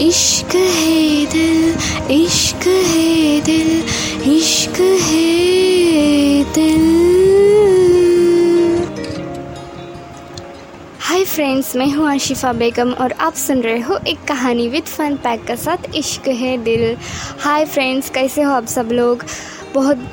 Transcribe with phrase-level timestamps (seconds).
[0.00, 1.76] इश्क है दिल,
[2.12, 3.70] इश्क है दिल,
[4.32, 6.84] इश्क है दिल।
[11.00, 15.16] हाय फ्रेंड्स मैं हूँ आशिफा बेगम और आप सुन रहे हो एक कहानी विद फन
[15.16, 16.96] पैक के साथ इश्क है दिल।
[17.40, 19.24] हाय फ्रेंड्स कैसे हो आप सब लोग?
[19.74, 20.12] बहुत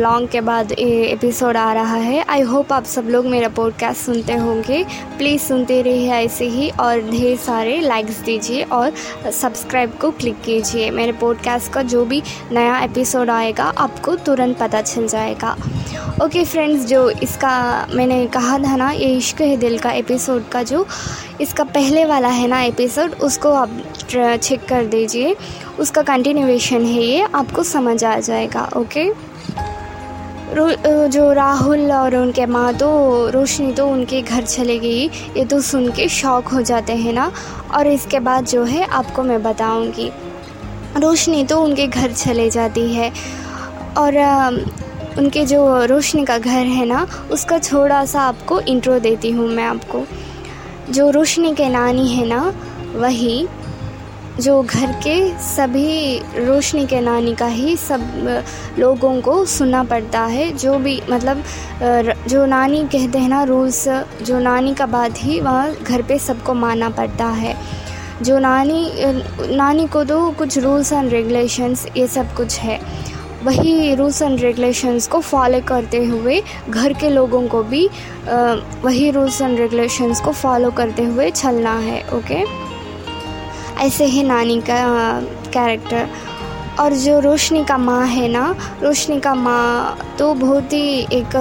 [0.00, 4.00] लॉन्ग के बाद ये एपिसोड आ रहा है। आई होप आप सब लोग मेरा पॉडकास्ट
[4.00, 4.82] सुनते होंगे।
[5.18, 8.92] प्लीज़ सुनते रहिए ऐसे ही और ढेर सारे लाइक्स दीजिए और
[9.32, 14.82] सब्सक्राइब को क्लिक कीजिए। मेरे पॉडकास्ट का जो भी नया एपिसोड आएगा, आपको तुरंत पता
[14.82, 15.56] चल जाएगा।
[16.14, 20.48] ओके okay फ्रेंड्स जो इसका मैंने कहा था ना, ये इश्क है दिल का एपिसोड
[20.48, 20.86] का जो,
[21.40, 25.34] इसका पहले वाला है ना एपिसोड उसको आप चेक कर दीजिए।
[25.80, 29.10] उसका कंटिन्यूएशन है ये, आपको समझ आ जाएगा ओके
[30.54, 32.88] जो राहुल और उनके माँ तो
[33.30, 37.30] रोशनी तो उनके घर चले गई, ये तो सुन के शौक हो जाते हैं ना?
[37.74, 40.10] और इसके बाद जो है, आपको मैं बताऊँगी।
[40.96, 43.10] रोशनी तो उनके घर चले जाती है,
[43.98, 44.18] और
[45.18, 49.64] उनके जो रोशनी का घर है ना, उसका थोड़ा सा आपको इंट्रो देती हूँ मैं
[49.64, 50.04] आपको।
[50.90, 52.42] जो रोशनी के नानी है ना,
[52.94, 53.46] वही
[54.40, 58.44] जो घर के सभी रोशनी के नानी का ही सब
[58.78, 61.42] लोगों को सुनना पड़ता है, जो भी मतलब
[62.28, 63.86] जो नानी कहते हैं ना रूल्स,
[64.22, 67.56] जो नानी का बात ही वहाँ घर पे सबको मानना पड़ता है।
[68.22, 72.80] जो नानी नानी को तो कुछ रूल्स एंड रेगुलेशंस ये सब कुछ है।
[73.44, 77.88] वही रूल्स एंड रेगुलेशंस को फॉलो करते हुए घर के लोगों को भी
[78.84, 82.44] वही रूल्स एंड रेगुलेशंस को फॉलो करते हुए चलना है, ओके?
[83.78, 84.76] ऐसे ही नानी का
[85.52, 86.08] कैरेक्टर
[86.80, 91.32] और जो रोशनी का माँ है ना, रोशनी का माँ तो बहुत ही एक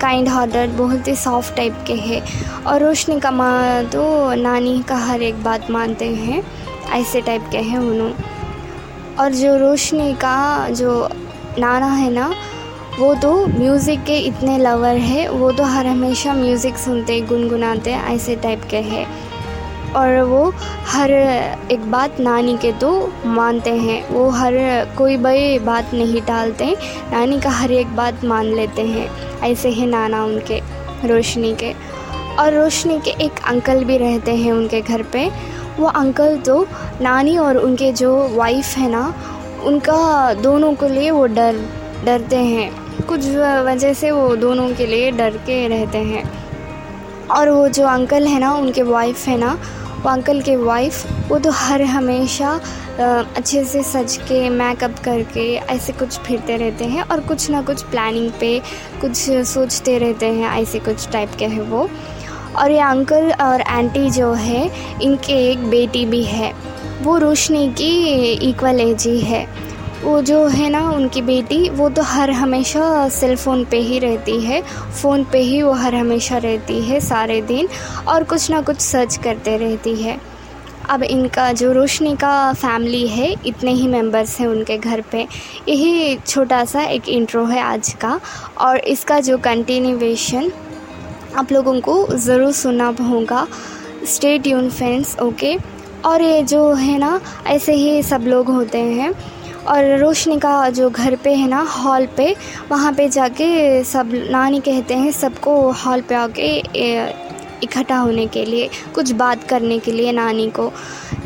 [0.00, 2.22] काइंड हार्टेड बहुत ही सॉफ्ट टाइप के है।
[2.66, 6.42] और रोशनी का माँ तो नानी का हर एक बात मानते हैं,
[6.92, 8.28] ऐसे टाइप के हैं उन्होंने
[9.20, 11.08] और जो रोशनी का जो
[11.58, 12.32] नाना है ना,
[12.98, 18.36] वो तो म्यूज़िक के इतने लवर है, वो तो हर हमेशा म्यूज़िक सुनते, गुनगुनाते, ऐसे
[18.36, 19.06] टाइप के हैं।
[19.96, 20.42] और वो
[20.86, 21.10] हर
[21.72, 22.90] एक बात नानी के तो
[23.26, 24.54] मानते हैं। वो हर
[24.98, 26.76] कोई बड़ी बात नहीं टालते
[27.12, 29.08] नानी का हर एक बात मान लेते हैं।
[29.40, 30.60] ऐसे ही नाना उनके,
[31.08, 31.72] रोशनी के।
[32.38, 35.30] और रोशनी के एक अंकल भी रहते हैं उनके घर पे।
[35.78, 36.66] वो अंकल तो
[37.00, 39.14] नानी और उनके जो वाइफ है ना,
[39.64, 41.60] उनका दोनों के लिए वो डर,
[42.04, 42.70] डरते हैं।
[43.04, 43.26] कुछ
[43.66, 46.24] वजह से वो दोनों के लिए डर के रहते हैं।
[47.30, 49.52] और वो जो अंकल है ना, उनके वाइफ है ना,
[50.02, 52.60] वो अंकल के वाइफ वो तो हर हमेशा
[53.00, 57.82] अच्छे से सज के मेकअप करके, ऐसे कुछ फिरते रहते हैं और कुछ ना कुछ
[57.82, 58.58] प्लानिंग पे
[59.00, 59.16] कुछ
[59.48, 61.88] सोचते रहते हैं, ऐसे कुछ टाइप के हैं वो।
[62.58, 64.70] और ये अंकल और आंटी जो है,
[65.02, 66.52] इनके एक बेटी भी है।
[67.02, 69.46] वो रोशनी की इक्वल एज ही है।
[70.02, 74.40] वो जो है ना, उनकी बेटी, वो तो हर हमेशा सेल फ़ोन पे ही रहती
[74.40, 74.62] है।
[75.02, 77.68] फ़ोन पे ही वो हर हमेशा रहती है, सारे दिन,
[78.08, 80.18] और कुछ ना कुछ सर्च करते रहती है।
[80.90, 85.26] अब इनका जो रोशनी का फैमिली है, इतने ही मेंबर्स हैं उनके घर पे।
[85.68, 88.18] यही छोटा सा एक इंट्रो है आज का,
[88.58, 90.50] और इसका जो कंटिन्यूएशन
[91.36, 93.46] आप लोगों को ज़रूर सुनना होगा।
[94.06, 95.56] स्टे ट्यून फ्रेंड्स ओके
[96.04, 99.12] और ये जो है ना, ऐसे ही सब लोग होते हैं।
[99.68, 102.34] और रोशनी का जो घर पे है ना, हॉल पे,
[102.70, 106.56] वहाँ पे जाके सब नानी कहते हैं सबको हॉल पे आके
[107.62, 110.70] इकट्ठा होने के लिए, कुछ बात करने के लिए नानी को।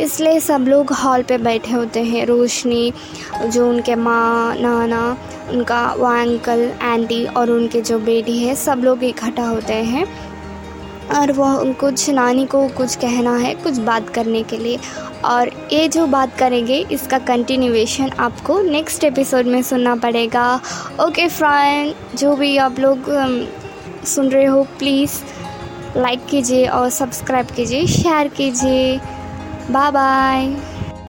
[0.00, 2.92] इसलिए सब लोग हॉल पे बैठे होते हैं। रोशनी,
[3.46, 5.16] जो उनके माँ, नाना,
[5.50, 10.06] उनका वो अंकल, आंटी और उनके जो बेटी है, सब लोग इकट्ठा होते हैं।
[11.10, 14.78] और वो कुछ नानी को कुछ कहना है, कुछ बात करने के लिए।
[15.24, 20.54] और ये जो बात करेंगे, इसका कंटिन्यूएशन आपको नेक्स्ट एपिसोड में सुनना पड़ेगा।
[21.00, 23.10] ओके फ्रेंड जो भी आप लोग
[24.06, 25.22] सुन रहे हो प्लीज़
[25.96, 28.96] लाइक कीजिए और सब्सक्राइब कीजिए शेयर कीजिए।
[29.70, 30.73] Bye bye